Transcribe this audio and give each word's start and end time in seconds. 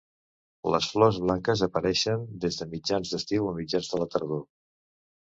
Les 0.75 0.85
flors 0.93 1.17
blanques 1.25 1.59
apareixen 1.67 2.23
des 2.45 2.57
de 2.61 2.67
mitjans 2.71 3.11
d'estiu 3.15 3.51
a 3.51 3.53
mitjans 3.59 3.91
de 3.93 4.01
la 4.05 4.09
tardor. 4.15 4.41